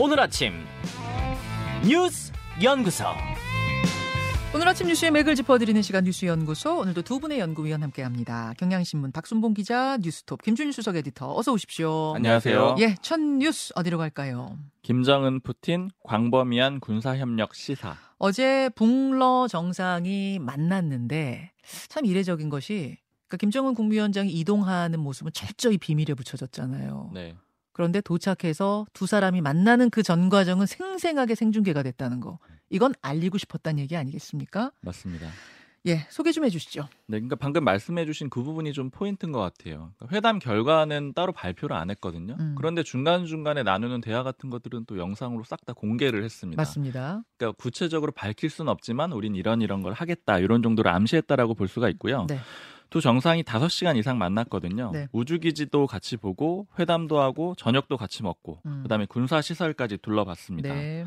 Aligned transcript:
오늘 0.00 0.20
아침 0.20 0.52
뉴스 1.84 2.32
연구소. 2.62 3.04
오늘 4.54 4.68
아침 4.68 4.86
뉴스의 4.86 5.10
맥을 5.10 5.34
짚어드리는 5.34 5.82
시간 5.82 6.04
뉴스 6.04 6.24
연구소 6.24 6.78
오늘도 6.78 7.02
두 7.02 7.18
분의 7.18 7.40
연구위원 7.40 7.82
함께합니다. 7.82 8.54
경향신문 8.58 9.10
박순봉 9.10 9.54
기자, 9.54 9.98
뉴스톱 10.00 10.42
김준일 10.42 10.72
수석 10.72 10.94
에디터 10.94 11.36
어서 11.36 11.52
오십시오. 11.52 12.14
안녕하세요. 12.14 12.76
예, 12.78 12.94
첫 13.02 13.18
뉴스 13.18 13.72
어디로 13.74 13.98
갈까요? 13.98 14.56
김정은 14.82 15.40
푸틴 15.40 15.90
광범위한 16.04 16.78
군사협력 16.78 17.56
시사. 17.56 17.96
어제 18.18 18.70
북러 18.76 19.48
정상이 19.48 20.38
만났는데 20.38 21.50
참 21.88 22.06
이례적인 22.06 22.50
것이 22.50 22.98
그러니까 23.26 23.36
김정은 23.38 23.74
국무위원장이 23.74 24.30
이동하는 24.30 25.00
모습은 25.00 25.32
철저히 25.34 25.76
비밀에 25.76 26.14
붙여졌잖아요. 26.14 27.10
네. 27.14 27.34
그런데 27.78 28.00
도착해서 28.00 28.86
두 28.92 29.06
사람이 29.06 29.40
만나는 29.40 29.90
그 29.90 30.02
전 30.02 30.28
과정은 30.30 30.66
생생하게 30.66 31.36
생중계가 31.36 31.84
됐다는 31.84 32.18
거. 32.18 32.38
이건 32.70 32.92
알리고 33.02 33.38
싶었다는 33.38 33.78
얘기 33.78 33.94
아니겠습니까? 33.96 34.72
맞습니다. 34.80 35.28
예, 35.86 36.06
소개 36.10 36.32
좀 36.32 36.44
해주시죠. 36.44 36.82
네, 37.06 37.18
그러니까 37.18 37.36
방금 37.36 37.62
말씀해주신 37.64 38.30
그 38.30 38.42
부분이 38.42 38.72
좀 38.72 38.90
포인트인 38.90 39.30
것 39.30 39.38
같아요. 39.38 39.92
그러니까 39.96 40.16
회담 40.16 40.38
결과는 40.40 41.12
따로 41.14 41.30
발표를 41.32 41.76
안 41.76 41.90
했거든요. 41.90 42.36
음. 42.40 42.54
그런데 42.58 42.82
중간 42.82 43.26
중간에 43.26 43.62
나누는 43.62 44.00
대화 44.00 44.22
같은 44.24 44.50
것들은 44.50 44.86
또 44.86 44.98
영상으로 44.98 45.44
싹 45.44 45.64
다 45.64 45.72
공개를 45.74 46.24
했습니다. 46.24 46.60
맞습니다. 46.60 47.22
그러니까 47.36 47.56
구체적으로 47.62 48.10
밝힐 48.10 48.50
수는 48.50 48.72
없지만 48.72 49.12
우린 49.12 49.36
이런 49.36 49.60
이런 49.62 49.82
걸 49.82 49.92
하겠다 49.92 50.38
이런 50.40 50.62
정도로 50.62 50.90
암시했다라고 50.90 51.54
볼 51.54 51.68
수가 51.68 51.88
있고요. 51.90 52.26
네. 52.28 52.40
두 52.90 53.00
정상이 53.00 53.42
5시간 53.42 53.96
이상 53.96 54.18
만났거든요. 54.18 54.90
네. 54.92 55.08
우주기지도 55.12 55.86
같이 55.86 56.16
보고 56.16 56.66
회담도 56.78 57.20
하고 57.20 57.54
저녁도 57.56 57.96
같이 57.96 58.22
먹고 58.22 58.60
음. 58.66 58.82
그다음에 58.82 59.06
군사 59.06 59.40
시설까지 59.42 59.98
둘러봤습니다. 59.98 60.74
네. 60.74 61.06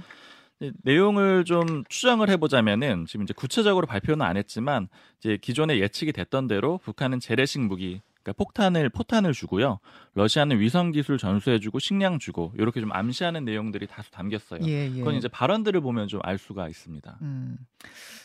네, 0.59 0.71
내용을 0.83 1.43
좀 1.43 1.83
추정을 1.89 2.29
해보자면은 2.29 3.07
지금 3.07 3.23
이제 3.23 3.33
구체적으로 3.35 3.87
발표는 3.87 4.23
안 4.23 4.37
했지만 4.37 4.89
이제 5.17 5.37
기존에 5.41 5.79
예측이 5.79 6.11
됐던 6.11 6.47
대로 6.47 6.77
북한은 6.77 7.19
재래식 7.19 7.61
무기 7.61 8.01
그러니까 8.23 8.33
폭탄을 8.43 8.89
포탄을 8.89 9.33
주고요. 9.33 9.79
러시아는 10.13 10.59
위성 10.59 10.91
기술 10.91 11.17
전수해주고 11.17 11.79
식량 11.79 12.19
주고 12.19 12.53
이렇게 12.57 12.79
좀 12.79 12.91
암시하는 12.91 13.45
내용들이 13.45 13.87
다수 13.87 14.11
담겼어요. 14.11 14.61
예, 14.67 14.85
예. 14.85 14.99
그건 14.99 15.15
이제 15.15 15.27
발언들을 15.27 15.81
보면 15.81 16.07
좀 16.07 16.21
알 16.23 16.37
수가 16.37 16.67
있습니다. 16.69 17.17
음. 17.23 17.57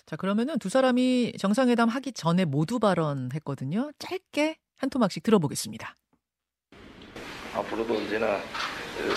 자, 0.04 0.16
그러면은 0.16 0.58
두 0.58 0.68
사람이 0.68 1.32
정상회담 1.38 1.88
하기 1.88 2.12
전에 2.12 2.44
모두 2.44 2.78
발언했거든요. 2.78 3.90
짧게 3.98 4.56
한 4.76 4.90
토막씩 4.90 5.22
들어보겠습니다. 5.22 5.94
앞으로도 7.54 7.94
언제나 7.96 8.38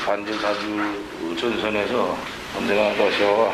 반전 0.06 0.40
사주 0.40 1.36
전선에서 1.38 2.18
언제나 2.58 2.94
러시아와 2.96 3.54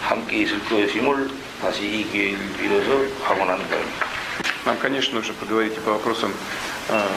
함께 0.00 0.42
있을 0.42 0.58
것임을 0.60 1.28
다시 1.60 2.00
이 2.00 2.04
기회를 2.10 2.38
빌어서 2.56 3.24
확언하는 3.24 3.68
바입니다. 3.68 4.01
Нам, 4.65 4.77
конечно, 4.77 5.15
нужно 5.15 5.33
поговорить 5.33 5.75
и 5.77 5.79
по 5.79 5.91
вопросам 5.91 6.31
э, 6.89 7.07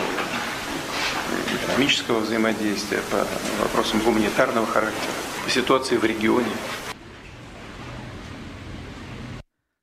экономического 1.56 2.20
взаимодействия, 2.20 3.00
по 3.10 3.26
вопросам 3.64 4.00
гуманитарного 4.00 4.66
характера, 4.66 5.12
по 5.44 5.50
ситуации 5.50 5.96
в 5.96 6.04
регионе. 6.04 6.46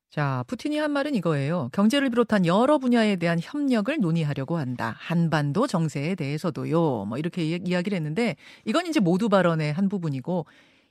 자, 0.09 0.43
푸틴이 0.47 0.77
한 0.79 0.91
말은 0.91 1.13
이거예요. 1.13 1.69
경제를 1.73 2.09
비롯한 2.09 2.47
여러 2.47 2.79
분야에 2.79 3.17
대한 3.17 3.37
협력을 3.39 3.95
논의하려고 3.99 4.57
한다. 4.57 4.95
한반도 4.97 5.67
정세에 5.67 6.15
대해서도요. 6.15 7.05
뭐 7.05 7.17
이렇게 7.19 7.43
이- 7.43 7.59
이야기를 7.63 7.95
했는데 7.95 8.35
이건 8.65 8.87
이제 8.87 8.99
모두 8.99 9.29
발언의 9.29 9.73
한 9.73 9.89
부분이고 9.89 10.47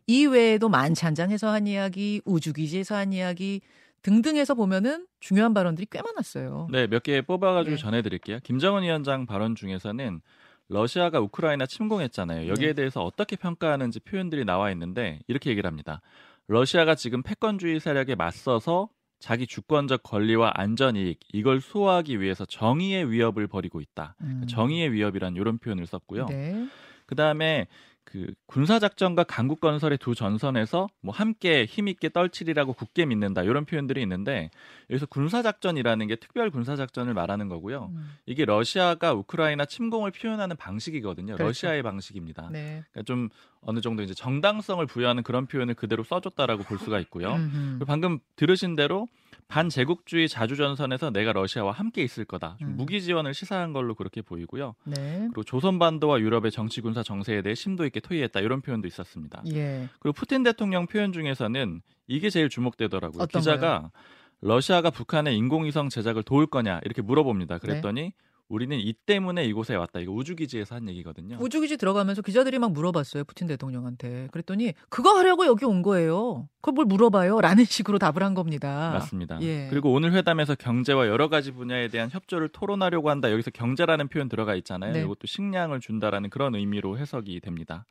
이외에도 0.07 0.69
만찬장에서 0.69 1.49
한 1.49 1.67
이야기, 1.67 2.21
우주기지에서 2.25 2.95
한 2.95 3.13
이야기 3.13 3.63
등등해서 4.02 4.56
보면은 4.56 5.06
중요한 5.20 5.54
발언들이 5.54 5.88
꽤 5.92 6.02
많았어요. 6.02 6.68
네, 6.72 6.88
몇 6.88 7.04
개 7.04 7.22
뽑아가지고 7.22 7.74
예. 7.74 7.78
전해드릴게요. 7.78 8.40
김정은 8.44 8.84
위원장 8.84 9.26
발언 9.26 9.56
중에서는 9.56 10.22
러시아가 10.70 11.20
우크라이나 11.20 11.66
침공했잖아요. 11.66 12.48
여기에 12.50 12.68
네. 12.70 12.74
대해서 12.74 13.04
어떻게 13.04 13.36
평가하는지 13.36 14.00
표현들이 14.02 14.46
나와 14.46 14.72
있는데 14.72 15.20
이렇게 15.28 15.50
얘기를 15.50 15.68
합니다. 15.68 16.02
러시아가 16.48 16.96
지금 16.96 17.22
패권주의 17.24 17.80
세력에 17.80 18.16
맞서서 18.16 18.90
자기 19.20 19.46
주권적 19.46 20.02
권리와 20.04 20.52
안전 20.56 20.96
이익 20.96 21.20
이걸 21.32 21.62
수호하기 21.62 22.20
위해서 22.22 22.46
정의의 22.46 23.12
위협을 23.12 23.48
벌이고 23.48 23.82
있다. 23.82 24.16
음. 24.22 24.46
정의의 24.50 24.92
위협이란 24.94 25.36
이런 25.36 25.58
표현을 25.60 25.86
썼고요. 25.86 26.26
네. 26.28 26.68
그 27.06 27.16
다음에 27.16 27.68
그 28.04 28.34
군사 28.46 28.80
작전과 28.80 29.24
강국 29.24 29.62
건설의 29.62 29.98
두 29.98 30.16
전선에서 30.16 30.88
뭐 31.02 31.14
함께 31.14 31.66
힘 31.66 31.88
있게 31.88 32.10
떨치리라고 32.10 32.74
굳게 32.74 33.06
믿는다 33.06 33.44
이런 33.44 33.66
표현들이 33.66 34.02
있는데 34.02 34.50
여기서 34.90 35.06
군사 35.06 35.42
작전이라는 35.42 36.08
게 36.08 36.16
특별 36.16 36.50
군사 36.50 36.76
작전을 36.76 37.14
말하는 37.14 37.48
거고요. 37.48 37.92
음. 37.94 38.12
이게 38.26 38.44
러시아가 38.46 39.14
우크라이나 39.14 39.66
침공을 39.66 40.12
표현하는 40.12 40.56
방식이거든요. 40.58 41.36
그렇죠. 41.36 41.44
러시아의 41.48 41.84
방식입니다. 41.84 42.50
네. 42.52 42.84
그러니까 42.92 43.04
좀 43.04 43.30
어느 43.62 43.80
정도 43.80 44.04
이제 44.04 44.14
정당성을 44.14 44.86
부여하는 44.88 45.24
그런 45.24 45.46
표현을 45.46 45.76
그대로 45.76 46.04
써줬다라고 46.04 46.64
볼 46.64 46.80
수가 46.80 47.00
있고요. 47.00 47.38
방금 47.86 48.20
들으신 48.36 48.76
대로 48.76 49.08
반제국주의 49.52 50.30
자주전선에서 50.30 51.12
내가 51.12 51.34
러시아와 51.34 51.74
함께 51.74 52.02
있을 52.04 52.24
거다. 52.24 52.56
좀 52.60 52.70
음. 52.70 52.78
무기 52.78 53.02
지원을 53.02 53.34
시사한 53.34 53.74
걸로 53.74 53.96
그렇게 53.96 54.22
보이고요. 54.22 54.76
네. 54.86 55.28
그리고 55.34 55.44
조선반도와 55.44 56.22
유럽의 56.22 56.52
정치 56.52 56.80
군사 56.80 57.04
정세에 57.04 57.42
대해 57.42 57.54
심도 57.54 57.86
있게 57.86 58.00
토의했다 58.00 58.40
이런 58.40 58.62
표현도 58.62 58.88
있었습니다. 58.88 59.44
예. 59.54 59.90
그리고 60.00 60.14
푸틴 60.14 60.44
대통령 60.44 60.88
표현 60.88 61.12
중에서는 61.12 61.82
이게 62.08 62.30
제일 62.30 62.48
주목되더라고요. 62.48 63.28
기자가 63.28 63.92
러시아가 64.40 64.90
북한의 64.90 65.36
인공위성 65.36 65.90
제작을 65.90 66.24
도울 66.24 66.48
거냐 66.48 66.80
이렇게 66.86 67.02
물어봅니다. 67.02 67.58
그랬더니 67.58 68.14
우리는 68.52 68.78
이 68.78 68.94
때문에 68.94 69.46
이곳에 69.46 69.76
왔다. 69.76 70.00
이거 70.00 70.12
우주기지에서 70.12 70.76
한 70.76 70.90
얘기거든요. 70.90 71.38
우주기지 71.40 71.78
들어가면서 71.78 72.22
기자들이 72.22 72.60
막 72.60 72.74
물어봤어요. 72.74 73.24
푸틴 73.24 73.48
대통령한테. 73.48 74.28
그랬더니 74.32 74.74
그거 74.90 75.18
하려고 75.18 75.46
여기 75.46 75.64
온 75.64 75.82
거예요. 75.82 76.50
그걸 76.60 76.74
뭘 76.74 76.86
물어봐요? 76.88 77.40
라는 77.40 77.64
식으로 77.66 77.98
답을 77.98 78.24
한 78.24 78.34
겁니다. 78.34 78.92
맞습니다. 78.94 79.42
예. 79.42 79.68
그리고 79.70 79.94
오늘 79.94 80.12
회담에서 80.12 80.56
경제와 80.56 81.08
여러 81.08 81.30
가지 81.30 81.52
분야에 81.52 81.88
대한 81.88 82.10
협조를 82.12 82.50
토론하려고 82.50 83.10
한다. 83.10 83.32
여기서 83.32 83.52
경제라는 83.52 84.10
표현 84.10 84.28
들어가 84.28 84.54
있잖아요. 84.56 84.92
네. 84.92 85.02
이것도 85.02 85.28
식량을 85.28 85.80
준다라는 85.80 86.30
그런 86.30 86.54
의미로 86.56 86.98
해석이 86.98 87.40
됩니다. 87.40 87.86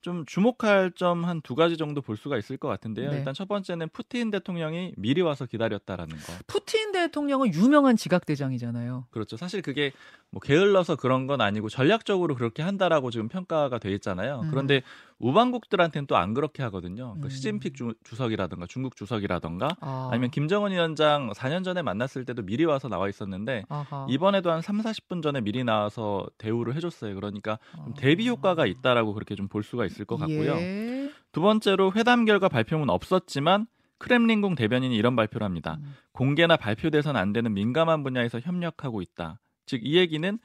좀 0.00 0.24
주목할 0.26 0.92
점 0.96 1.24
한 1.24 1.40
두 1.42 1.54
가지 1.54 1.76
정도 1.76 2.00
볼 2.00 2.16
수가 2.16 2.38
있을 2.38 2.56
것 2.56 2.68
같은데요. 2.68 3.10
네. 3.10 3.18
일단 3.18 3.34
첫 3.34 3.46
번째는 3.48 3.88
푸틴 3.90 4.30
대통령이 4.30 4.94
미리 4.96 5.20
와서 5.20 5.44
기다렸다라는 5.46 6.16
거. 6.16 6.32
푸틴 6.46 6.92
대통령은 6.92 7.52
유명한 7.54 7.96
지각대장이잖아요. 7.96 9.06
그렇죠. 9.10 9.36
사실 9.36 9.62
그게 9.62 9.92
뭐 10.30 10.40
게을러서 10.40 10.96
그런 10.96 11.26
건 11.26 11.40
아니고 11.40 11.68
전략적으로 11.68 12.34
그렇게 12.34 12.62
한다라고 12.62 13.10
지금 13.10 13.28
평가가 13.28 13.78
돼 13.78 13.92
있잖아요. 13.94 14.40
음. 14.44 14.50
그런데 14.50 14.82
우방국들한테는 15.20 16.06
또 16.06 16.16
안 16.16 16.34
그렇게 16.34 16.62
하거든요. 16.64 17.14
그 17.20 17.26
음. 17.26 17.30
시진핑 17.30 17.72
주, 17.74 17.94
주석이라든가 18.04 18.66
중국 18.68 18.96
주석이라든가 18.96 19.68
아. 19.80 20.08
아니면 20.10 20.30
김정은 20.30 20.72
위원장 20.72 21.30
4년 21.32 21.62
전에 21.64 21.82
만났을 21.82 22.24
때도 22.24 22.42
미리 22.42 22.64
와서 22.64 22.88
나와 22.88 23.08
있었는데 23.08 23.64
아하. 23.68 24.06
이번에도 24.10 24.50
한 24.50 24.60
3, 24.62 24.78
40분 24.80 25.22
전에 25.22 25.40
미리 25.40 25.62
나와서 25.64 26.26
대우를 26.38 26.74
해줬어요. 26.74 27.14
그러니까 27.14 27.58
좀 27.76 27.92
아. 27.92 28.00
대비 28.00 28.28
효과가 28.28 28.66
있다라고 28.66 29.14
그렇게 29.14 29.34
좀 29.34 29.48
볼 29.50 29.62
수가 29.64 29.84
있을 29.84 30.04
것 30.04 30.16
같고요. 30.16 30.52
예. 30.56 31.10
두 31.32 31.40
번째로 31.40 31.92
회담 31.96 32.24
결과 32.24 32.48
발표문 32.48 32.88
없었지만 32.90 33.66
크렘린궁 33.98 34.54
대변인이 34.54 34.94
이런 34.96 35.16
발표를 35.16 35.44
합니다. 35.44 35.78
음. 35.80 35.94
공개나 36.12 36.56
발표돼서는 36.56 37.20
안 37.20 37.32
되는 37.32 37.52
민감한 37.52 38.02
분야에서 38.02 38.40
협력하고 38.40 39.02
있다. 39.02 39.38
즉 39.66 39.82
이 39.84 39.96
얘기는 39.96 40.38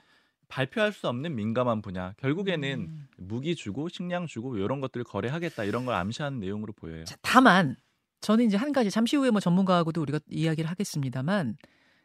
발표할 0.55 0.93
수 0.93 1.09
없는 1.09 1.35
민감한 1.35 1.81
분야. 1.81 2.13
결국에는 2.15 2.79
음. 2.79 3.07
무기 3.17 3.55
주고 3.55 3.89
식량 3.89 4.25
주고 4.25 4.55
이런 4.57 4.79
것들을 4.79 5.03
거래하겠다 5.03 5.65
이런 5.65 5.85
걸 5.85 5.95
암시하는 5.95 6.39
내용으로 6.39 6.71
보여요. 6.71 7.03
자, 7.03 7.17
다만 7.21 7.75
저는 8.21 8.45
이제 8.45 8.55
한 8.55 8.71
가지 8.71 8.89
잠시 8.89 9.17
후에 9.17 9.31
뭐 9.31 9.41
전문가하고도 9.41 10.01
우리가 10.01 10.21
이야기를 10.29 10.69
하겠습니다만 10.69 11.57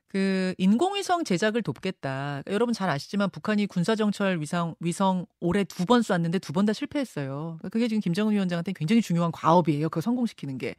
그 0.08 0.52
인공위성 0.58 1.23
제작을 1.23 1.62
돕겠다. 1.62 2.41
그러니까 2.43 2.52
여러분 2.52 2.75
잘 2.75 2.91
아시지만 2.91 3.31
북한이 3.31 3.67
군사정찰 3.69 4.41
위성 4.41 4.75
위성 4.81 5.26
올해 5.38 5.62
두 5.62 5.87
번 5.87 6.02
쐈는데 6.02 6.41
두 6.41 6.52
번 6.52 6.67
다 6.67 6.73
실패했어요. 6.73 7.58
그러니까 7.61 7.69
그게 7.69 7.87
지금 7.87 8.00
김정은 8.00 8.32
위원장한테 8.32 8.73
굉장히 8.73 9.00
중요한 9.00 9.31
과업이에요. 9.31 9.88
그거 9.91 10.00
성공시키는 10.00 10.58
게 10.58 10.75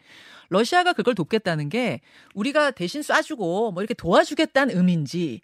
러시아가 0.49 0.91
그걸 0.91 1.15
돕겠다는 1.15 1.69
게 1.69 2.01
우리가 2.35 2.71
대신 2.71 2.99
쏴주고 2.99 3.71
뭐 3.73 3.81
이렇게 3.81 3.93
도와주겠다는 3.93 4.75
의미인지 4.75 5.39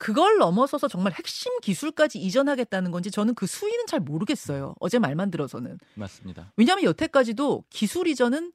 그걸 0.00 0.38
넘어서서 0.38 0.88
정말 0.88 1.12
핵심 1.12 1.60
기술까지 1.60 2.18
이전하겠다는 2.18 2.90
건지 2.90 3.10
저는 3.10 3.34
그 3.34 3.46
수위는 3.46 3.86
잘 3.86 4.00
모르겠어요. 4.00 4.74
어제 4.80 4.98
말만 4.98 5.30
들어서는. 5.30 5.78
맞습니다. 5.94 6.54
왜냐하면 6.56 6.84
여태까지도 6.84 7.64
기술 7.68 8.08
이전은 8.08 8.50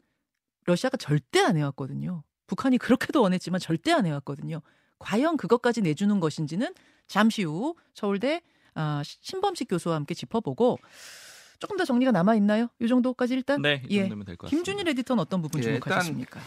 러시아가 0.66 0.98
절대 0.98 1.40
안 1.42 1.56
해왔거든요. 1.56 2.24
북한이 2.48 2.80
그렇게도 2.80 3.22
원했지만 3.22 3.60
절대 3.60 3.92
안 3.92 4.08
해왔거든요. 4.08 4.62
과연 4.98 5.38
그것까지 5.38 5.82
내주는 5.82 6.20
것인지는 6.20 6.74
잠시 7.06 7.44
후 7.44 7.76
서울대 7.94 8.42
아, 8.74 9.04
신범식 9.06 9.68
교수와 9.70 9.98
함께 9.98 10.16
짚어보고 10.16 10.80
조금 11.60 11.78
더 11.78 11.86
정리가 11.86 12.12
남아 12.12 12.34
있나요? 12.36 12.70
이 12.82 12.88
정도까지 12.88 13.36
일단 13.36 13.62
네, 13.62 13.84
이 13.88 13.98
예. 13.98 14.02
정도면 14.02 14.26
될것 14.26 14.50
같습니다. 14.50 14.64
김준일 14.72 14.90
에디터는 14.90 15.22
어떤 15.22 15.44
부분 15.44 15.62
예, 15.62 15.66
주목하셨습니까? 15.66 16.40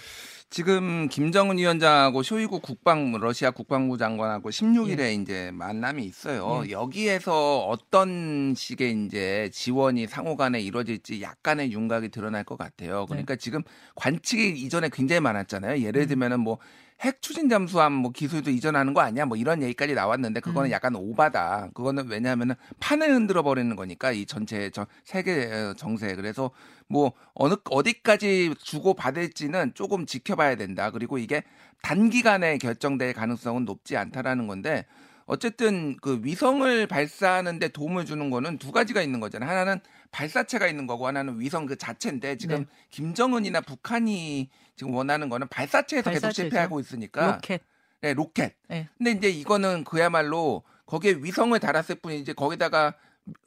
지금 0.51 1.09
김정은 1.09 1.59
위원장하고 1.59 2.23
쇼이구 2.23 2.61
국방 2.61 3.13
러시아 3.13 3.51
국방부 3.51 3.99
장관하고 3.99 4.49
16일에 4.49 5.21
이제 5.21 5.51
만남이 5.53 6.05
있어요. 6.05 6.63
예. 6.67 6.71
여기에서 6.71 7.67
어떤 7.67 8.55
식의 8.57 9.05
이제 9.05 9.51
지원이 9.53 10.07
상호간에 10.07 10.61
이루어질지 10.61 11.21
약간의 11.21 11.71
윤곽이 11.73 12.09
드러날 12.09 12.45
것 12.45 12.57
같아요. 12.57 13.05
그러니까 13.07 13.37
지금 13.37 13.63
관측이 13.95 14.59
이전에 14.63 14.89
굉장히 14.91 15.21
많았잖아요. 15.21 15.83
예를 15.83 16.03
음. 16.03 16.09
들면은 16.09 16.41
뭐 16.41 16.59
핵 17.01 17.23
추진 17.23 17.49
잠수함 17.49 17.93
뭐 17.93 18.11
기술도 18.11 18.51
이전하는 18.51 18.93
거 18.93 19.01
아니야? 19.01 19.25
뭐 19.25 19.37
이런 19.37 19.63
얘기까지 19.63 19.95
나왔는데 19.95 20.41
그거는 20.41 20.71
음. 20.71 20.73
약간 20.73 20.97
오바다. 20.97 21.71
그거는 21.73 22.09
왜냐하면은 22.09 22.57
판을 22.81 23.15
흔들어 23.15 23.43
버리는 23.43 23.75
거니까 23.77 24.11
이 24.11 24.27
전체 24.27 24.71
저 24.71 24.87
세계 25.05 25.49
정세. 25.77 26.17
그래서 26.17 26.51
뭐 26.89 27.13
어느 27.35 27.55
어디까지 27.71 28.55
주고 28.61 28.95
받을지는 28.95 29.73
조금 29.75 30.07
지켜봐야 30.07 30.57
된다. 30.57 30.91
그리고 30.91 31.19
이게 31.19 31.45
단기간에 31.83 32.59
결정될 32.59 33.13
가능성은 33.13 33.65
높지 33.65 33.97
않다라는 33.97 34.49
건데 34.49 34.85
어쨌든 35.27 35.97
그 36.01 36.21
위성을 36.23 36.87
발사하는데 36.87 37.69
도움을 37.69 38.07
주는 38.07 38.31
거는 38.31 38.59
두 38.59 38.73
가지가 38.73 39.03
있는 39.03 39.21
거잖아요. 39.21 39.49
하나는 39.49 39.81
발사체가 40.11 40.67
있는 40.67 40.87
거고 40.87 41.07
하나는 41.07 41.41
위성 41.41 41.67
그 41.67 41.77
자체인데 41.77 42.37
지금 42.37 42.61
네. 42.61 42.67
김정은이나 42.91 43.61
북한이 43.61 44.49
지금 44.77 44.95
원하는 44.95 45.29
거는 45.29 45.49
발사체에서 45.49 46.11
계속 46.11 46.23
발사체죠. 46.23 46.43
실패하고 46.45 46.81
있으니까 46.81 47.33
로켓. 47.33 47.63
네, 48.01 48.15
로켓. 48.15 48.55
네. 48.69 48.89
근데 48.97 49.11
이제 49.13 49.29
이거는 49.29 49.85
그야말로 49.85 50.63
거기에 50.87 51.19
위성을 51.21 51.59
달았을 51.59 51.97
뿐이 51.97 52.21
이제 52.21 52.33
거기다가 52.33 52.95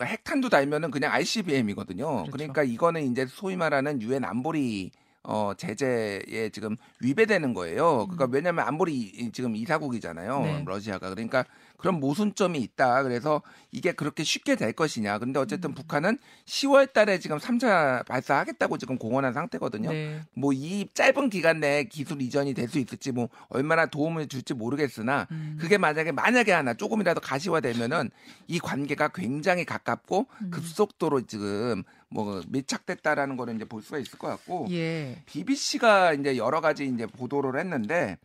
핵탄두 0.01 0.49
달면은 0.49 0.91
그냥 0.91 1.11
ICBM이거든요. 1.13 2.23
그렇죠. 2.23 2.31
그러니까 2.31 2.63
이거는 2.63 3.11
이제 3.11 3.25
소위 3.25 3.55
말하는 3.55 4.01
유엔 4.01 4.23
안보리 4.23 4.91
어 5.23 5.53
제재에 5.56 6.50
지금 6.51 6.75
위배되는 7.00 7.53
거예요. 7.53 8.07
그러니까 8.07 8.27
왜냐하면 8.31 8.65
안보리 8.68 8.94
이- 8.95 9.31
지금 9.31 9.56
이사국이잖아요. 9.56 10.38
음. 10.39 10.44
네. 10.44 10.63
러시아가 10.65 11.09
그러니까 11.12 11.45
그런 11.77 12.00
모순점이 12.00 12.59
있다. 12.59 13.01
그래서 13.03 13.41
이게 13.71 13.91
그렇게 13.91 14.23
쉽게 14.23 14.56
될 14.56 14.73
것이냐. 14.73 15.18
근데 15.19 15.39
음. 15.39 15.41
어쨌든 15.44 15.73
북한은 15.73 16.18
10월 16.45 16.91
달에 16.94 17.19
지금 17.19 17.38
3차 17.38 18.06
발사하겠다고 18.06 18.77
지금 18.77 18.97
공언한 18.97 19.33
상태거든요. 19.33 19.89
네. 19.91 20.21
뭐이 20.35 20.89
짧은 20.94 21.29
기간 21.29 21.59
내에 21.59 21.83
기술 21.85 22.21
이전이 22.21 22.53
될 22.56 22.71
수 22.71 22.79
있을지 22.79 23.12
뭐 23.12 23.27
얼마나 23.50 23.85
도움을 23.85 24.27
줄지 24.27 24.53
모르겠으나 24.53 25.27
음. 25.31 25.57
그게 25.59 25.77
만약에 25.77 26.12
만약에 26.13 26.51
하나 26.53 26.74
조금이라도 26.74 27.19
가시화되면은 27.19 28.09
이 28.47 28.59
관계가 28.59 29.09
굉장히 29.09 29.65
가깝고 29.65 30.27
음. 30.41 30.51
급속도로 30.51 31.21
지금 31.27 31.83
뭐 32.11 32.41
밀착됐다라는 32.47 33.37
거를 33.37 33.55
이제 33.55 33.65
볼 33.65 33.81
수가 33.81 33.97
있을 33.97 34.19
것 34.19 34.27
같고 34.27 34.67
예. 34.69 35.21
BBC가 35.25 36.13
이제 36.13 36.37
여러 36.37 36.61
가지 36.61 36.85
이제 36.85 37.05
보도를 37.07 37.59
했는데 37.59 38.17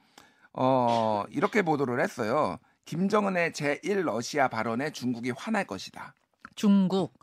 어 0.52 1.24
이렇게 1.30 1.62
보도를 1.62 2.02
했어요. 2.02 2.58
김정은의 2.84 3.52
제1 3.52 4.02
러시아 4.02 4.48
발언에 4.48 4.90
중국이 4.90 5.30
화날 5.30 5.66
것이다. 5.66 6.14
중국. 6.56 7.14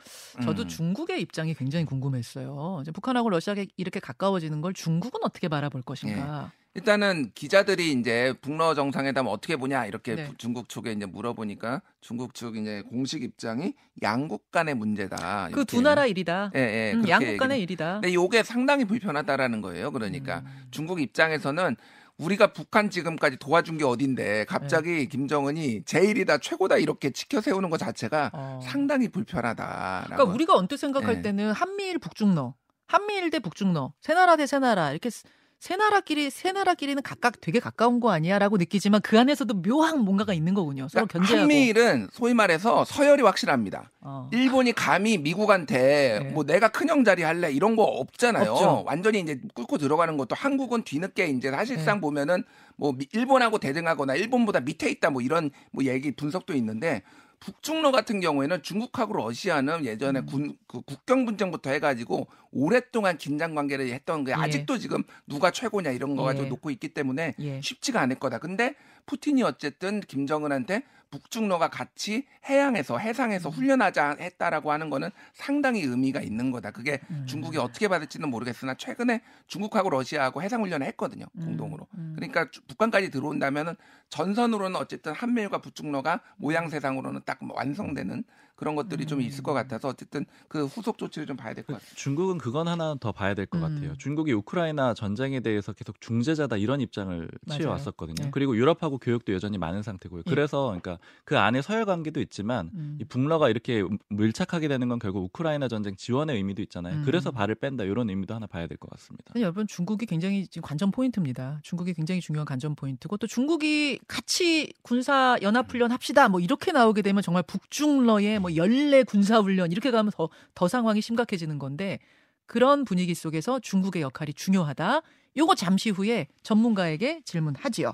저도 0.44 0.64
음. 0.64 0.68
중국의 0.68 1.22
입장이 1.22 1.56
굉장히 1.56 1.86
궁금했어요. 1.86 2.80
이제 2.82 2.92
북한하고 2.92 3.30
러시아가 3.30 3.66
이렇게 3.78 4.00
가까워지는 4.00 4.62
걸 4.62 4.74
중국은 4.74 5.22
어떻게 5.24 5.48
바라볼 5.48 5.82
것인가. 5.82 6.52
일단은 6.76 7.32
기자들이 7.36 7.92
이제 7.92 8.34
북러 8.42 8.74
정상회담 8.74 9.28
어떻게 9.28 9.56
보냐 9.56 9.86
이렇게 9.86 10.16
네. 10.16 10.26
부- 10.26 10.36
중국 10.38 10.70
측에 10.70 10.92
이제 10.94 11.06
물어보니까 11.06 11.84
중국 12.02 12.34
측 12.34 12.58
이제 12.58 12.82
공식 12.90 13.22
입장이 13.22 13.76
양국 14.02 14.50
간의 14.50 14.74
문제다. 14.74 15.50
그 15.52 15.66
두. 15.66 15.82
나라 15.82 16.08
일이다. 16.08 16.52
예, 16.56 16.60
예, 16.60 16.94
음, 16.94 17.08
양국 17.08 17.38
간의 17.38 17.62
일이다. 17.62 17.96
근데 18.02 18.14
요게 18.14 18.42
상당히 18.44 18.86
불편하다라는 18.86 19.62
거예요. 19.62 19.92
그러니까 19.92 20.40
음. 20.40 20.64
중국 20.72 21.00
입장에서는 21.00 21.76
우리가 22.18 22.54
북한 22.54 22.90
지금까지 22.90 23.38
도와준 23.38 23.78
게 23.78 23.84
어딘데 23.86 24.46
갑자기 24.46 24.90
네. 24.92 25.06
김정은이 25.06 25.84
제일이다 25.86 26.40
최고다 26.40 26.78
이렇게 26.78 27.12
치켜 27.12 27.40
세우는 27.42 27.70
것 27.70 27.78
자체가 27.78 28.32
어. 28.34 28.60
상당히 28.64 29.10
불편하다. 29.10 30.04
그러니까 30.08 30.24
우리가 30.34 30.56
언뜻 30.56 30.78
생각할 30.78 31.18
네. 31.18 31.22
때는 31.22 31.52
한미일 31.52 32.00
북중러, 32.00 32.56
한미일 32.88 33.30
대 33.30 33.38
북중러, 33.40 33.94
세 34.02 34.14
나라 34.16 34.36
대 34.38 34.48
세 34.48 34.58
나라 34.58 34.90
이렇게 34.92 35.12
스- 35.12 35.24
세 35.64 35.78
나라끼리 35.78 36.30
세 36.30 36.52
나라끼리는 36.52 37.02
각각 37.04 37.40
되게 37.40 37.62
가까운 37.62 38.02
거 38.02 38.12
아니야라고 38.12 38.58
느끼지만 38.58 39.00
그 39.02 39.18
안에서도 39.18 39.62
묘한 39.62 40.00
뭔가가 40.00 40.34
있는 40.34 40.54
거군요. 40.54 40.90
서로 40.90 41.06
그러니까 41.08 41.20
견제하고. 41.20 41.42
한미일은 41.44 42.10
소위 42.12 42.34
말해서 42.34 42.84
서열이 42.84 43.22
확실합니다. 43.24 43.90
어. 44.02 44.30
일본이 44.34 44.74
감히 44.74 45.18
미국한테 45.18 46.20
네. 46.22 46.30
뭐 46.32 46.44
내가 46.44 46.68
큰형 46.68 47.06
자리 47.06 47.24
할래 47.24 47.50
이런 47.50 47.78
거 47.78 47.84
없잖아요. 47.84 48.52
없죠. 48.52 48.84
완전히 48.86 49.22
이제 49.22 49.40
꿇고 49.54 49.78
들어가는 49.78 50.18
것도 50.18 50.36
한국은 50.36 50.84
뒤늦게 50.84 51.28
이제 51.28 51.50
사실상 51.50 51.96
네. 51.96 52.02
보면은 52.02 52.44
뭐 52.76 52.92
미- 52.92 53.08
일본하고 53.14 53.60
대등하거나 53.60 54.16
일본보다 54.16 54.60
밑에 54.60 54.90
있다 54.90 55.12
뭐 55.12 55.22
이런 55.22 55.50
뭐 55.72 55.86
얘기 55.86 56.12
분석도 56.14 56.54
있는데 56.56 57.04
북중러 57.44 57.92
같은 57.92 58.22
경우에는 58.22 58.64
중국하고 58.64 59.14
러시아는 59.14 59.84
예전에 59.84 60.22
음. 60.22 60.26
군, 60.26 60.58
그 60.66 60.82
국경 60.82 61.26
분쟁부터 61.26 61.72
해가지고 61.72 62.28
오랫동안 62.52 63.18
긴장 63.18 63.54
관계를 63.54 63.90
했던 63.90 64.24
게 64.24 64.32
예. 64.32 64.36
아직도 64.36 64.78
지금 64.78 65.04
누가 65.28 65.52
최고냐 65.52 65.92
이런 65.92 66.16
거 66.16 66.24
가지고 66.24 66.46
예. 66.46 66.50
놓고 66.50 66.70
있기 66.72 66.94
때문에 66.94 67.36
예. 67.40 67.62
쉽지가 67.62 68.00
않을 68.02 68.18
거다. 68.18 68.38
근데 68.38 68.76
푸틴이 69.08 69.44
어쨌든 69.44 70.00
김정은한테 70.00 70.84
북중러가 71.14 71.70
같이 71.70 72.26
해양에서 72.50 72.98
해상에서 72.98 73.50
훈련하자 73.50 74.18
했다라고 74.20 74.72
하는 74.72 74.90
거는 74.90 75.12
상당히 75.34 75.82
의미가 75.82 76.22
있는 76.22 76.50
거다. 76.52 76.72
그게 76.72 77.00
음. 77.12 77.26
중국이 77.28 77.58
어떻게 77.60 77.88
받을지는 77.88 78.30
모르겠으나 78.30 78.74
최근에 78.74 79.22
중국하고 79.46 79.92
러시아하고 79.92 80.42
해상 80.42 80.64
훈련을 80.64 80.88
했거든요. 80.88 81.26
음, 81.36 81.46
공동으로. 81.46 81.88
음. 81.96 82.14
그러니까 82.16 82.50
주- 82.50 82.62
북한까지 82.66 83.12
들어온다면은 83.12 83.76
전선으로는 84.10 84.76
어쨌든 84.76 85.14
한미일과 85.14 85.60
북중러가 85.60 86.22
모양새상으로는 86.38 87.22
딱 87.26 87.40
완성되는 87.42 88.24
그런 88.64 88.76
것들이 88.76 89.06
좀 89.06 89.22
있을 89.22 89.42
음. 89.42 89.44
것 89.44 89.54
같아서 89.54 89.90
어쨌든 89.90 90.26
그 90.48 90.66
후속 90.66 90.98
조치를 90.98 91.28
좀 91.28 91.36
봐야 91.36 91.54
될 91.54 91.64
것 91.66 91.74
같습니다. 91.74 91.96
중국은 91.96 92.38
그건 92.38 92.68
하나 92.68 92.96
더 93.00 93.12
봐야 93.12 93.34
될것 93.34 93.62
음. 93.62 93.62
같아요. 93.62 93.94
중국이 93.98 94.32
우크라이나 94.32 94.94
전쟁에 94.94 95.42
대해서 95.42 95.74
계속 95.74 96.00
중재자다 96.00 96.58
이런 96.58 96.82
입장을. 96.82 97.28
취해왔었거든요. 97.50 98.16
네. 98.26 98.30
그리고 98.32 98.56
유럽하고 98.56 98.98
교역도 98.98 99.34
여전히 99.34 99.58
많은 99.58 99.84
상태고요. 99.84 100.24
예. 100.26 100.30
그래서 100.30 100.66
그러니까 100.68 100.98
그 101.26 101.38
안에 101.38 101.62
서열 101.62 101.86
관계도 101.86 102.22
있지만 102.22 102.72
음. 102.74 102.98
이 103.02 103.04
북러가 103.04 103.50
이렇게 103.50 103.84
밀착하게 104.10 104.68
되는 104.68 104.88
건 104.88 105.00
결국 105.00 105.24
우크라이나 105.26 105.68
전쟁 105.68 105.96
지원의 105.96 106.36
의미도 106.38 106.62
있잖아요. 106.64 106.96
음. 106.96 107.04
그래서 107.06 107.32
발을 107.32 107.56
뺀다 107.56 107.84
이런 107.84 108.10
의미도 108.10 108.34
하나 108.34 108.48
봐야 108.48 108.66
될 108.68 108.78
것 108.78 108.90
같습니다. 108.92 109.34
여러분 109.40 109.68
중국이 109.68 110.06
굉장히 110.06 110.48
지금 110.48 110.66
관전 110.68 110.92
포인트입니다. 110.92 111.60
중국이 111.64 111.94
굉장히 111.94 112.22
중요한 112.22 112.46
관전 112.46 112.76
포인트고 112.76 113.18
또 113.18 113.28
중국이 113.28 114.00
같이 114.08 114.74
군사 114.82 115.38
연합 115.42 115.70
훈련 115.72 115.92
합시다. 115.92 116.28
뭐 116.30 116.40
이렇게 116.40 116.72
나오게 116.72 117.02
되면 117.02 117.22
정말 117.22 117.44
북중러의 117.44 118.40
뭐 118.40 118.53
연례 118.56 119.04
군사 119.04 119.40
훈련 119.40 119.72
이렇게 119.72 119.92
가면 119.92 120.12
더 120.12 120.30
더 120.56 120.68
상황이 120.68 121.02
심각해지는 121.02 121.60
건데 121.60 122.00
그런 122.46 122.86
분위기 122.86 123.14
속에서 123.16 123.60
중국의 123.60 124.02
역할이 124.02 124.34
중요하다. 124.34 125.02
요거 125.38 125.56
잠시 125.56 125.90
후에 125.90 126.28
전문가에게 126.44 127.22
질문하지요. 127.26 127.94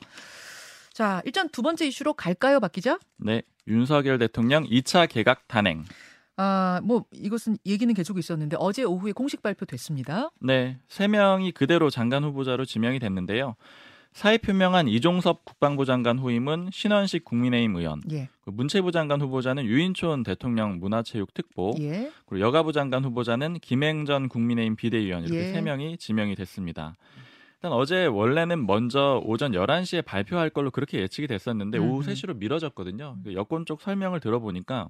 자, 0.93 1.21
일단 1.25 1.47
두 1.49 1.61
번째 1.61 1.87
이슈로 1.87 2.13
갈까요, 2.13 2.59
박 2.59 2.71
기자? 2.71 2.99
네, 3.17 3.41
윤석열 3.67 4.17
대통령 4.17 4.65
2차 4.65 5.07
개각 5.07 5.47
단행. 5.47 5.85
아, 6.35 6.81
뭐 6.83 7.05
이것은 7.13 7.57
얘기는 7.65 7.93
계속 7.93 8.17
있었는데 8.17 8.57
어제 8.59 8.83
오후에 8.83 9.11
공식 9.13 9.41
발표됐습니다. 9.41 10.31
네, 10.41 10.79
세 10.87 11.07
명이 11.07 11.51
그대로 11.51 11.89
장관 11.89 12.23
후보자로 12.23 12.65
지명이 12.65 12.99
됐는데요. 12.99 13.55
사의 14.11 14.37
표명한 14.39 14.87
이종섭 14.87 15.45
국방부 15.45 15.85
장관 15.85 16.19
후임은 16.19 16.69
신원식 16.73 17.23
국민의힘 17.23 17.75
의원, 17.75 18.01
예. 18.11 18.29
그 18.41 18.49
문체부 18.49 18.91
장관 18.91 19.21
후보자는 19.21 19.65
유인촌 19.65 20.23
대통령 20.23 20.79
문화체육특보, 20.79 21.75
예. 21.79 22.11
그리고 22.25 22.45
여가부 22.45 22.73
장관 22.73 23.05
후보자는 23.05 23.59
김행전 23.59 24.29
국민의힘 24.29 24.75
비대위원 24.75 25.23
이렇게 25.23 25.49
예. 25.49 25.53
세 25.53 25.61
명이 25.61 25.97
지명이 25.97 26.35
됐습니다. 26.35 26.95
일단 27.57 27.73
어제 27.73 28.05
원래는 28.05 28.65
먼저 28.65 29.21
오전 29.25 29.51
11시에 29.51 30.03
발표할 30.03 30.49
걸로 30.49 30.71
그렇게 30.71 30.99
예측이 31.01 31.27
됐었는데 31.27 31.77
오후 31.77 31.97
음흠. 31.97 32.11
3시로 32.11 32.37
미뤄졌거든요. 32.37 33.17
그 33.23 33.33
여권 33.33 33.65
쪽 33.65 33.81
설명을 33.81 34.21
들어보니까 34.21 34.89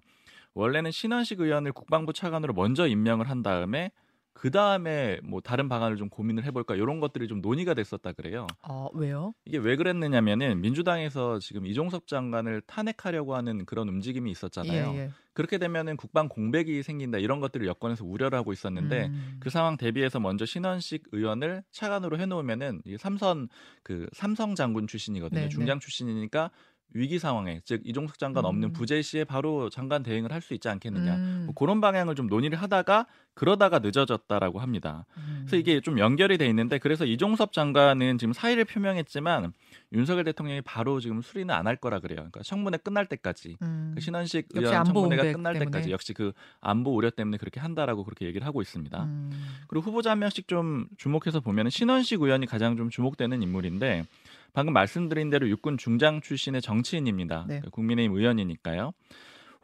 원래는 0.54 0.92
신원식 0.92 1.40
의원을 1.40 1.72
국방부 1.72 2.14
차관으로 2.14 2.54
먼저 2.54 2.88
임명을 2.88 3.30
한 3.30 3.42
다음에 3.44 3.92
그 4.34 4.52
다음에 4.52 5.20
뭐 5.24 5.42
다른 5.42 5.68
방안을 5.68 5.98
좀 5.98 6.10
고민을 6.10 6.46
해볼까 6.46 6.76
이런 6.76 7.00
것들이 7.00 7.28
좀 7.28 7.42
논의가 7.42 7.74
됐었다 7.74 8.14
그래요. 8.14 8.48
어, 8.64 8.88
왜요? 8.94 9.34
이게 9.46 9.58
왜 9.58 9.76
그랬느냐면은 9.76 10.62
민주당에서 10.62 11.40
지금 11.40 11.66
이종섭 11.66 12.08
장관을 12.08 12.62
탄핵하려고 12.62 13.36
하는 13.36 13.66
그런 13.66 13.90
움직임이 13.90 14.32
있었잖아요. 14.32 14.94
예, 14.94 14.98
예. 14.98 15.10
그렇게 15.34 15.58
되면은 15.58 15.96
국방 15.96 16.28
공백이 16.28 16.84
생긴다 16.84 17.18
이런 17.18 17.40
것들을 17.40 17.66
여권에서 17.66 18.04
우려를 18.06 18.38
하고 18.38 18.52
있었는데 18.52 19.08
음. 19.08 19.38
그 19.40 19.50
상황 19.50 19.78
대비해서 19.78 20.20
먼저 20.20 20.46
신원식 20.46 21.04
의원을 21.12 21.64
차관으로 21.72 22.20
해놓으면은 22.20 22.82
이 22.86 22.98
삼선 22.98 23.48
그 23.84 24.08
삼성 24.12 24.56
장군 24.56 24.88
출신이거든요. 24.88 25.42
네, 25.42 25.50
중장 25.50 25.80
출신이니까 25.80 26.52
위기 26.93 27.19
상황에 27.19 27.62
즉 27.65 27.81
이종석 27.86 28.17
장관 28.19 28.46
없는 28.46 28.69
음. 28.69 28.74
부재 28.74 29.01
시에 29.01 29.24
바로 29.24 29.69
장관 29.69 30.03
대행을 30.03 30.31
할 30.31 30.39
수 30.41 30.53
있지 30.53 30.69
않겠느냐 30.69 31.15
음. 31.15 31.43
뭐 31.48 31.53
그런 31.53 31.81
방향을 31.81 32.15
좀 32.15 32.27
논의를 32.27 32.58
하다가 32.62 33.05
그러다가 33.34 33.79
늦어졌다라고 33.79 34.60
합니다. 34.60 35.05
음. 35.17 35.39
그래서 35.41 35.55
이게 35.58 35.79
좀 35.81 36.00
연결이 36.00 36.38
돼 36.38 36.48
있는데 36.48 36.77
그래서 36.77 37.05
이종섭 37.05 37.53
장관은 37.53 38.17
지금 38.17 38.34
사의를 38.34 38.65
표명했지만 38.65 39.53
윤석열 39.93 40.24
대통령이 40.25 40.62
바로 40.62 41.00
지금 41.00 41.22
수리는 41.22 41.53
안 41.53 41.67
할 41.67 41.75
거라 41.75 42.00
그래요. 42.00 42.15
그러니까 42.17 42.41
청문회 42.43 42.77
끝날 42.77 43.05
때까지 43.05 43.58
음. 43.62 43.91
그 43.96 44.01
신원식 44.01 44.48
의원 44.55 44.84
청문회가 44.86 45.24
끝날 45.34 45.53
때문에. 45.53 45.65
때까지 45.65 45.91
역시 45.91 46.13
그 46.13 46.31
안보 46.62 46.96
우려 46.96 47.10
때문에 47.10 47.38
그렇게 47.38 47.60
한다라고 47.60 48.03
그렇게 48.03 48.25
얘기를 48.25 48.48
하고 48.48 48.62
있습니다. 48.62 49.03
음. 49.03 49.31
그리고 49.67 49.86
후보자 49.86 50.12
한 50.12 50.19
명씩 50.19 50.48
좀 50.48 50.88
주목해서 50.98 51.41
보면 51.41 51.69
신원식 51.69 52.22
의원이 52.22 52.46
가장 52.46 52.75
좀 52.77 52.89
주목되는 52.89 53.41
인물인데 53.43 54.05
방금 54.53 54.74
말씀드린 54.74 55.29
대로 55.29 55.48
육군 55.50 55.77
중장 55.77 56.22
출신의 56.22 56.62
정치인입니다. 56.62 57.41
네. 57.48 57.60
그러니까 57.60 57.70
국민의힘 57.72 58.15
의원이니까요. 58.15 58.94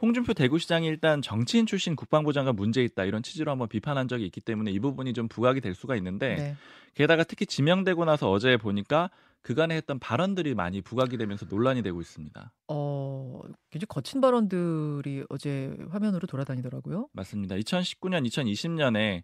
홍준표 0.02 0.34
대구시장이 0.34 0.88
일단 0.88 1.22
정치인 1.22 1.66
출신 1.66 1.96
국방부 1.96 2.34
장관 2.34 2.56
문제 2.56 2.84
있다 2.84 3.06
이런 3.06 3.24
취지로 3.24 3.52
한번 3.52 3.70
비판한 3.70 4.08
적이 4.08 4.26
있기 4.26 4.42
때문에 4.42 4.72
이 4.72 4.80
부분이 4.80 5.14
좀 5.14 5.28
부각이 5.28 5.62
될 5.62 5.74
수가 5.74 5.96
있는데 5.96 6.36
네. 6.36 6.56
게다가 6.94 7.24
특히 7.24 7.46
지명되고 7.46 8.04
나서 8.06 8.30
어제 8.30 8.58
보니까 8.58 9.10
그간에 9.42 9.76
했던 9.76 10.00
발언들이 10.00 10.56
많이 10.56 10.82
부각이 10.82 11.18
되면서 11.18 11.46
논란이 11.48 11.84
되고 11.84 12.02
있습니다. 12.02 12.52
어, 12.68 13.42
굉장히 13.70 13.86
거친 13.88 14.20
발언들이 14.20 15.24
어제 15.30 15.78
화면으로 15.90 16.26
돌아다니더라고요. 16.26 17.10
맞습니다. 17.14 17.56
2019년, 17.56 18.28
2020년에 18.28 19.22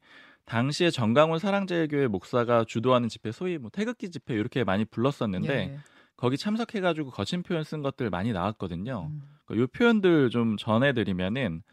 당시에 0.52 0.90
정강훈 0.92 1.40
사랑제일교회 1.40 2.08
목사가 2.08 2.66
주도하는 2.66 3.08
집회, 3.08 3.32
소위 3.32 3.58
뭐 3.58 3.70
태극기 3.72 4.12
집회 4.12 4.34
이렇게 4.34 4.66
많이 4.66 4.84
불렀었는데 4.84 5.54
예. 5.54 5.80
거기 6.18 6.38
참석해가지고 6.38 7.12
거친 7.12 7.42
표현 7.42 7.64
쓴 7.64 7.82
것들 7.82 8.10
많이 8.10 8.34
나왔거든요. 8.34 9.10
음. 9.12 9.22
이 9.52 9.66
표현들 9.66 10.30
좀 10.30 10.58
전해드리면은 10.58 11.64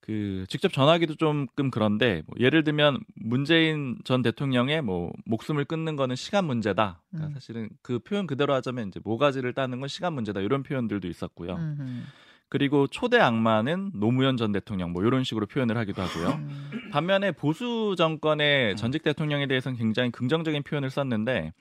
그 0.00 0.46
직접 0.48 0.72
전하기도 0.72 1.16
조금 1.16 1.70
그런데 1.70 2.22
뭐 2.26 2.34
예를 2.40 2.64
들면 2.64 3.00
문재인 3.14 3.98
전 4.04 4.22
대통령의 4.22 4.80
뭐 4.80 5.12
목숨을 5.26 5.66
끊는 5.66 5.96
거는 5.96 6.16
시간 6.16 6.46
문제다. 6.46 7.02
그러니까 7.10 7.28
음. 7.28 7.34
사실은 7.34 7.68
그 7.82 7.98
표현 7.98 8.26
그대로 8.26 8.54
하자면 8.54 8.88
이제 8.88 9.00
모가지를 9.04 9.52
따는 9.52 9.80
건 9.80 9.88
시간 9.88 10.14
문제다 10.14 10.40
이런 10.40 10.62
표현들도 10.62 11.08
있었고요. 11.08 11.56
음흠. 11.56 12.02
그리고 12.48 12.86
초대 12.86 13.18
악마는 13.18 13.92
노무현 13.94 14.36
전 14.36 14.52
대통령 14.52 14.92
뭐 14.92 15.04
이런 15.04 15.24
식으로 15.24 15.46
표현을 15.46 15.76
하기도 15.76 16.02
하고요. 16.02 16.28
음. 16.28 16.90
반면에 16.92 17.32
보수 17.32 17.94
정권의 17.96 18.76
전직 18.76 19.02
대통령에 19.02 19.46
대해서는 19.46 19.76
굉장히 19.76 20.10
긍정적인 20.10 20.62
표현을 20.62 20.90
썼는데 20.90 21.52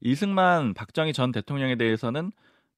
이승만, 0.00 0.74
박정희 0.74 1.12
전 1.12 1.32
대통령에 1.32 1.76
대해서는 1.76 2.32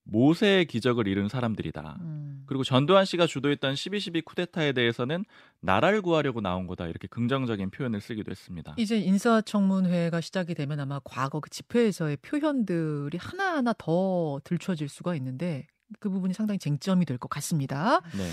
모세의 0.05 0.65
기적을 0.65 1.07
이룬 1.07 1.29
사람들이다. 1.29 1.99
음. 2.01 2.43
그리고 2.47 2.65
전두환 2.65 3.05
씨가 3.05 3.27
주도했던 3.27 3.75
12.12 3.75 4.25
쿠데타에 4.25 4.73
대해서는 4.73 5.25
나라를 5.61 6.03
구하려고 6.03 6.41
나온 6.41 6.67
거다. 6.67 6.87
이렇게 6.89 7.07
긍정적인 7.07 7.71
표현을 7.71 8.01
쓰기도 8.01 8.31
했습니다. 8.31 8.75
이제 8.77 8.99
인사청문회가 8.99 10.21
시작이 10.21 10.55
되면 10.55 10.81
아마 10.81 11.01
과거 11.05 11.39
그 11.39 11.49
집회에서의 11.51 12.17
표현들이 12.23 13.19
하나하나 13.19 13.73
더 13.79 14.41
들춰질 14.43 14.89
수가 14.89 15.15
있는데 15.17 15.67
그 15.99 16.09
부분이 16.11 16.35
상당히 16.35 16.59
쟁점이 16.59 17.05
될 17.05 17.19
것 17.19 17.29
같습니다. 17.29 18.01
네. 18.17 18.31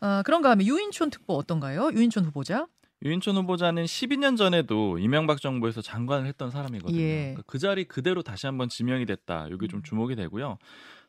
아, 0.00 0.22
그런가 0.24 0.50
하면 0.50 0.66
유인촌 0.66 1.10
특보 1.10 1.34
어떤가요? 1.36 1.90
유인촌 1.92 2.24
후보자? 2.24 2.66
유인촌 3.02 3.36
후보자는 3.36 3.84
12년 3.84 4.36
전에도 4.36 4.98
이명박 4.98 5.40
정부에서 5.40 5.80
장관을 5.82 6.26
했던 6.26 6.50
사람이거든요. 6.50 7.00
예. 7.00 7.18
그러니까 7.20 7.42
그 7.46 7.58
자리 7.58 7.84
그대로 7.84 8.22
다시 8.22 8.46
한번 8.46 8.68
지명이 8.68 9.06
됐다. 9.06 9.48
이게 9.50 9.66
좀 9.68 9.80
음. 9.80 9.82
주목이 9.82 10.16
되고요. 10.16 10.58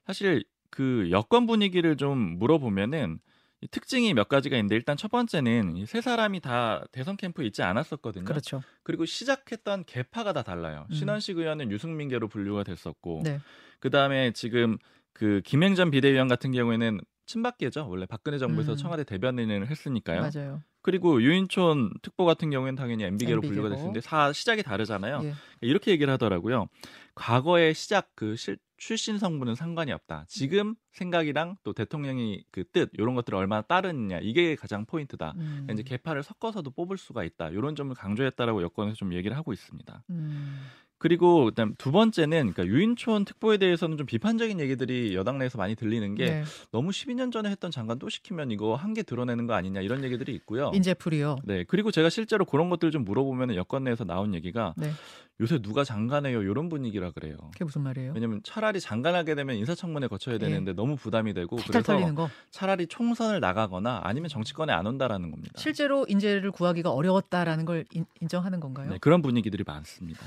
사실 0.06 0.44
그 0.70 1.10
여권 1.12 1.48
분위기를 1.48 1.98
좀 1.98 2.40
물어보면은 2.40 3.20
이 3.64 3.68
특징이 3.68 4.14
몇 4.14 4.28
가지가 4.30 4.56
있는데 4.58 4.76
일단 4.76 4.98
첫 4.98 5.12
번째는 5.12 5.76
이세 5.78 6.02
사람이 6.02 6.40
다 6.40 6.84
대선 6.92 7.16
캠프에 7.18 7.46
있지 7.46 7.62
않았었거든요. 7.62 8.24
그렇죠. 8.26 8.64
그리고 8.84 9.06
시작했던 9.06 9.84
개파가 9.86 10.34
다 10.34 10.42
달라요. 10.44 10.88
음. 10.90 10.94
신원식 10.96 11.38
의원은 11.38 11.72
유승민계로 11.72 12.28
분류가 12.30 12.64
됐었고, 12.64 13.22
네. 13.24 13.40
그 13.80 13.90
다음에 13.92 14.32
지금 14.32 14.78
그 15.14 15.42
김행전 15.46 15.92
비대위원 15.92 16.28
같은 16.28 16.52
경우에는 16.52 17.00
친박계죠. 17.26 17.88
원래 17.90 18.06
박근혜 18.06 18.38
정부에서 18.38 18.74
음. 18.74 18.78
청와대 18.78 19.04
대변인을 19.04 19.68
했으니까요. 19.70 20.22
맞아요. 20.22 20.62
그리고 20.82 21.22
유인촌 21.22 21.92
특보 22.02 22.26
같은 22.26 22.50
경우에는 22.50 22.76
당연히 22.76 23.04
MB계로 23.04 23.38
MB 23.38 23.48
계로. 23.50 23.62
분류가 23.62 23.76
됐는데 23.76 24.02
사 24.02 24.34
시작이 24.34 24.64
다르잖아요. 24.64 25.22
예. 25.24 25.34
이렇게 25.62 25.92
얘기를 25.92 26.12
하더라고요. 26.12 26.68
과거의 27.14 27.74
시작 27.76 28.10
그 28.16 28.36
실, 28.36 28.58
출신 28.78 29.20
성분은 29.20 29.54
상관이 29.54 29.92
없다. 29.92 30.26
지금 30.28 30.74
생각이랑 30.94 31.58
또 31.64 31.72
대통령이 31.74 32.44
그 32.52 32.64
뜻 32.72 32.90
이런 32.94 33.14
것들을 33.14 33.38
얼마나 33.38 33.62
따르느냐 33.62 34.20
이게 34.24 34.56
가장 34.56 34.86
포인트다. 34.88 35.34
음. 35.38 35.68
이제 35.72 35.84
개파를 35.84 36.24
섞어서도 36.24 36.72
뽑을 36.72 36.98
수가 36.98 37.24
있다. 37.24 37.50
이런 37.50 37.76
점을 37.76 37.94
강조했다라고 37.94 38.64
여권에서 38.64 38.96
좀 38.96 39.14
얘기를 39.14 39.38
하고 39.38 39.54
있습니다. 39.54 40.04
음. 40.10 40.66
그리고 41.02 41.46
그다음 41.46 41.74
두 41.80 41.92
번째는 41.92 42.54
그러니까 42.54 42.64
유인촌 42.68 43.26
특보에 43.26 43.58
대해서는 43.58 43.98
좀 43.98 44.06
비판적인 44.06 44.60
얘기들이 44.60 45.16
여당 45.16 45.40
내에서 45.40 45.58
많이 45.58 45.74
들리는 45.74 46.14
게 46.14 46.26
네. 46.26 46.44
너무 46.72 46.92
12년 46.92 47.32
전에 47.32 47.50
했던 47.50 47.72
장관 47.72 47.98
또 47.98 48.08
시키면 48.08 48.52
이거 48.52 48.76
한계 48.76 49.02
드러내는 49.02 49.48
거 49.48 49.56
아니냐 49.56 49.82
이런 49.82 50.04
얘기들이 50.04 50.32
있고요. 50.36 50.70
인재풀이요. 50.76 51.40
네. 51.44 51.64
그리고 51.68 51.90
제가 51.90 52.12
실제로 52.12 52.46
그런 52.46 52.70
것들을 52.70 52.92
좀 52.92 53.04
물어보면 53.04 53.56
여권 53.56 53.84
내에서 53.84 54.04
나온 54.04 54.36
얘기가 54.36 54.76
네. 54.78 54.92
요새 55.40 55.58
누가 55.58 55.84
장관해요 55.84 56.44
이런 56.44 56.70
분위기라 56.70 57.10
그래요. 57.10 57.36
그게 57.54 57.66
무슨 57.66 57.82
말이에요? 57.82 58.12
왜냐면 58.14 58.42
차라리 58.44 58.80
장관하게 58.80 59.34
되면 59.34 59.56
인사청문회 59.56 60.08
거쳐야 60.08 60.38
되는데 60.38 60.74
너무 60.74 60.98
부담이 60.98 61.34
되고 61.34 61.56
그래서. 61.56 62.30
차라리 62.52 62.86
총선을 62.86 63.40
나가거나 63.40 64.02
아니면 64.04 64.30
정치권에 64.30 64.72
안 64.72 64.86
온다라는 64.86 65.32
겁니다. 65.32 65.54
실제로 65.58 66.06
인재를 66.08 66.52
구하기가 66.52 66.92
어려웠다라는 66.92 67.66
걸 67.66 67.86
인, 67.92 68.06
인정하는 68.22 68.60
건가요? 68.60 68.92
네, 68.92 68.98
그런 69.00 69.24
분위기들이 69.24 69.64
많습니다. 69.66 70.22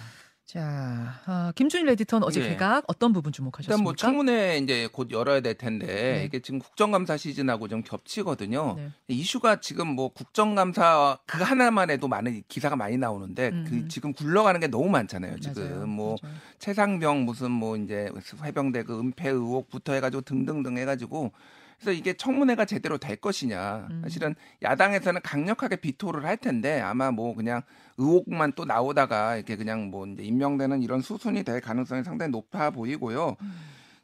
자, 0.47 1.21
아, 1.25 1.53
김준일 1.57 1.89
에디터는 1.89 2.27
어제 2.27 2.43
예. 2.43 2.51
개각 2.51 2.85
어떤 2.87 3.15
부분 3.15 3.33
주목하셨습니까? 3.33 3.73
일단 3.75 3.83
뭐 3.83 3.95
청문회 3.95 4.59
이제 4.59 4.87
곧 4.93 5.11
열어야 5.11 5.41
될 5.41 5.55
텐데 5.55 5.87
네. 5.87 6.25
이게 6.27 6.41
지금 6.41 6.59
국정감사 6.59 7.17
시즌하고 7.17 7.67
좀 7.69 7.83
겹치거든요. 7.83 8.75
네. 8.77 8.91
이슈가 9.09 9.61
지금 9.61 9.89
뭐 9.89 10.11
국정감사 10.11 11.19
그 11.25 11.43
하나만 11.43 11.89
해도 11.91 12.09
많은 12.09 12.43
기사가 12.47 12.77
많이 12.77 12.99
나오는데 12.99 13.49
음. 13.49 13.65
그 13.67 13.89
지금 13.89 14.13
굴러가는 14.13 14.61
게 14.61 14.67
너무 14.67 14.91
많잖아요. 14.91 15.41
지금 15.41 15.63
맞아요. 15.63 15.87
뭐 15.87 16.17
맞아요. 16.23 16.37
최상병 16.59 17.25
무슨 17.25 17.51
뭐 17.51 17.79
이제 17.79 18.11
해병대 18.45 18.83
그 18.83 18.99
은폐 18.99 19.31
의혹부터 19.31 19.95
해가지고 19.95 20.21
등등등 20.23 20.77
해가지고 20.77 21.33
그래서 21.79 21.93
이게 21.93 22.15
청문회가 22.15 22.65
제대로 22.65 22.99
될 22.99 23.17
것이냐 23.17 23.89
음. 23.91 24.01
사실은 24.03 24.35
야당에서는 24.63 25.21
강력하게 25.23 25.77
비토를 25.77 26.25
할 26.25 26.37
텐데 26.37 26.81
아마 26.81 27.11
뭐 27.11 27.35
그냥 27.35 27.63
의혹만 27.99 28.53
또 28.55 28.65
나오다가 28.65 29.37
이렇게 29.37 29.57
그냥 29.57 29.91
뭐 29.91 30.07
이제 30.07 30.23
임명되는 30.23 30.83
이런 30.83 31.01
수순이 31.01 31.43
될 31.45 31.61
가능성이 31.61 32.03
상당히 32.05 32.31
높아 32.33 32.71
보이고요. 32.71 33.37
음. 33.41 33.55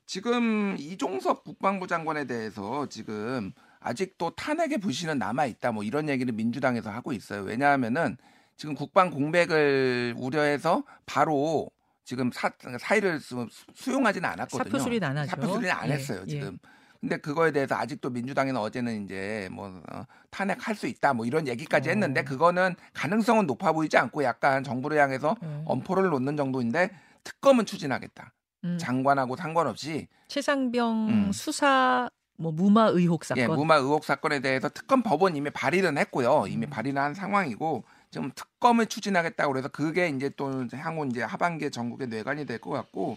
지금 0.06 0.76
이종섭 0.78 1.44
국방부 1.44 1.86
장관에 1.86 2.24
대해서 2.26 2.86
지금 2.88 3.52
아직도 3.78 4.30
탄핵의 4.30 4.78
불씨는 4.78 5.18
남아 5.18 5.46
있다 5.46 5.72
뭐 5.72 5.84
이런 5.84 6.08
얘기를 6.08 6.32
민주당에서 6.34 6.90
하고 6.90 7.12
있어요. 7.12 7.42
왜냐하면은 7.42 8.16
지금 8.56 8.74
국방 8.74 9.10
공백을 9.10 10.14
우려해서 10.18 10.84
바로 11.06 11.70
지금 12.04 12.30
사, 12.32 12.50
사의를 12.80 13.20
수- 13.20 13.46
수용하지는 13.74 14.28
않았거든요. 14.28 14.64
사표 14.70 14.78
수리는 14.80 15.06
안 15.08 15.16
하죠. 15.18 15.30
사표 15.30 15.46
수리는 15.46 15.70
안 15.70 15.88
예, 15.88 15.92
했어요 15.92 16.22
예. 16.26 16.30
지금. 16.30 16.58
근데 17.00 17.16
그거에 17.16 17.50
대해서 17.50 17.74
아직도 17.76 18.10
민주당에는 18.10 18.60
어제는 18.60 19.04
이제 19.04 19.48
뭐 19.52 19.80
어, 19.90 20.02
탄핵할 20.30 20.74
수 20.74 20.86
있다 20.86 21.14
뭐 21.14 21.24
이런 21.24 21.48
얘기까지 21.48 21.88
어. 21.88 21.92
했는데 21.92 22.22
그거는 22.22 22.74
가능성은 22.92 23.46
높아 23.46 23.72
보이지 23.72 23.96
않고 23.96 24.22
약간 24.22 24.62
정부를 24.62 24.98
향해서 24.98 25.34
네. 25.40 25.62
엄포를 25.64 26.10
놓는 26.10 26.36
정도인데 26.36 26.90
특검은 27.24 27.64
추진하겠다. 27.66 28.32
음, 28.64 28.76
장관하고 28.78 29.36
상관없이 29.36 30.08
최상병 30.28 31.08
음. 31.08 31.32
수사 31.32 32.10
뭐 32.36 32.52
무마 32.52 32.86
의혹 32.88 33.24
사건. 33.24 33.42
예, 33.42 33.46
무마 33.46 33.76
의혹 33.76 34.04
사건에 34.04 34.40
대해서 34.40 34.68
특검 34.68 35.02
법원 35.02 35.36
이미 35.36 35.48
발의는 35.50 35.96
했고요. 35.98 36.44
이미 36.48 36.66
음. 36.66 36.70
발의는 36.70 37.00
한 37.00 37.14
상황이고 37.14 37.84
지금 38.10 38.30
특검을 38.34 38.86
추진하겠다고 38.86 39.52
그래서 39.52 39.68
그게 39.68 40.08
이제 40.08 40.30
또 40.36 40.66
향후 40.74 41.06
이제 41.06 41.22
하반기에 41.22 41.70
전국에 41.70 42.06
뇌관이 42.06 42.44
될 42.44 42.58
것 42.58 42.70
같고 42.70 43.16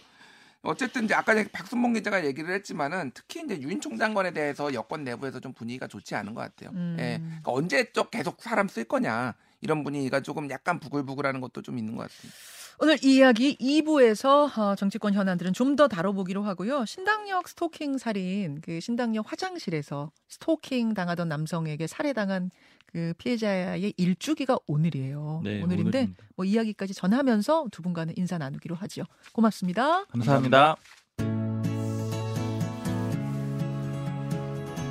어쨌든 0.64 1.06
이제 1.06 1.14
아까 1.14 1.34
박순봉 1.52 1.94
기자가 1.94 2.26
얘기를 2.26 2.54
했지만은 2.54 3.12
특히 3.14 3.42
이제 3.44 3.60
유인 3.62 3.82
총장관에 3.82 4.32
대해서 4.32 4.74
여권 4.74 5.04
내부에서 5.04 5.40
좀 5.40 5.54
분위기가 5.54 5.88
좋지 5.88 6.16
않은 6.16 6.34
것 6.34 6.42
같아요. 6.42 6.72
음. 6.74 6.96
예, 7.00 7.20
그러니까 7.22 7.52
언제적 7.52 8.12
계속 8.12 8.42
사람 8.42 8.68
쓸 8.70 8.86
거냐 8.86 9.36
이런 9.62 9.84
분위기가 9.84 10.22
조금 10.22 10.50
약간 10.50 10.80
부글부글하는 10.80 11.42
것도 11.42 11.62
좀 11.62 11.78
있는 11.78 11.96
것 11.96 12.04
같아요. 12.04 12.32
오늘 12.80 12.98
이 13.04 13.18
이야기 13.18 13.56
2부에서 13.58 14.58
어, 14.58 14.76
정치권 14.76 15.14
현안들은 15.14 15.54
좀 15.54 15.76
더 15.76 15.88
다뤄보기로 15.88 16.44
하고요. 16.44 16.86
신당역 16.86 17.48
스토킹 17.48 17.98
살인, 17.98 18.62
그 18.62 18.80
신당역 18.80 19.32
화장실에서 19.32 20.12
스토킹 20.28 20.94
당하던 20.94 21.28
남성에게 21.30 21.88
살해당한 21.88 22.52
그 22.94 23.14
피해자의 23.18 23.94
일주기가 23.98 24.60
오늘이에요. 24.68 25.42
네, 25.44 25.64
오늘인데 25.64 25.98
오늘입니다. 25.98 26.24
뭐 26.36 26.46
이야기까지 26.46 26.94
전하면서 26.94 27.70
두 27.72 27.82
분과는 27.82 28.14
인사 28.18 28.38
나누기로 28.38 28.76
하죠. 28.76 29.04
고맙습니다. 29.34 30.06
감사합니다. 30.06 30.76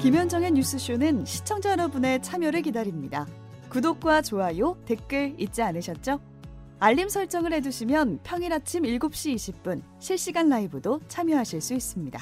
김현정의 0.02 0.50
뉴스쇼는 0.50 1.24
시청자 1.24 1.70
여러분의 1.70 2.20
참여를 2.22 2.62
기다립니다. 2.62 3.24
구독과 3.68 4.22
좋아요, 4.22 4.76
댓글 4.84 5.36
잊지 5.38 5.62
않으셨죠? 5.62 6.20
알림 6.80 7.08
설정을 7.08 7.52
해두시면 7.52 8.18
평일 8.24 8.52
아침 8.52 8.82
7시 8.82 9.36
20분 9.36 9.80
실시간 10.00 10.48
라이브도 10.48 11.00
참여하실 11.06 11.60
수 11.60 11.74
있습니다. 11.74 12.20